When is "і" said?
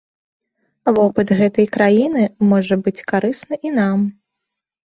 3.69-3.75